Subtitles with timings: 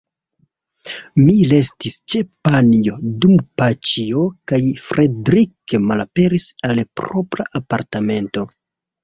[1.25, 8.49] Mi restis ĉe Panjo, dum Paĉjo kaj Fredrik malaperis al propra apartamento.